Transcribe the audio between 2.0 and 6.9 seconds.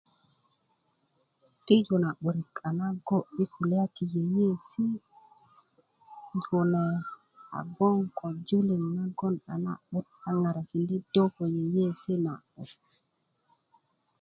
na 'börik a na go yi kulya ti yeyesi kune